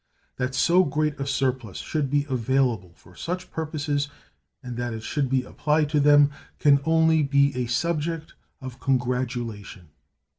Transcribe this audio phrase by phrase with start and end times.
[0.37, 4.07] That so great a surplus should be available for such purposes,
[4.63, 9.89] and that it should be applied to them, can only be a subject of congratulation.